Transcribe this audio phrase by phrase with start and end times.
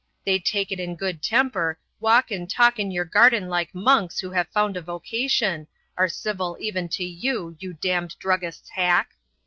[0.25, 4.31] They take it in good temper, walk and talk in your garden like monks who
[4.31, 9.11] have found a vocation, are civil even to you, you damned druggists' hack!